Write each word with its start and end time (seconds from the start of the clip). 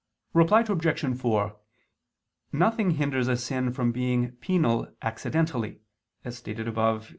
Reply 0.33 0.61
Obj. 0.67 1.19
4: 1.19 1.55
Nothing 2.51 2.89
hinders 2.91 3.27
a 3.27 3.37
sin 3.37 3.71
from 3.71 3.91
being 3.91 4.31
penal 4.37 4.87
accidentally, 5.03 5.81
as 6.25 6.35
stated 6.39 6.67
above 6.67 6.97
(I 6.97 6.97
II, 6.97 7.03
Q. 7.03 7.09